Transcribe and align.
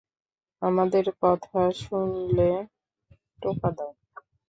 আমাদের 0.61 1.05
কথা 1.21 1.59
শুনলে 1.81 2.49
টোকা 3.41 3.69
দাও। 3.71 3.91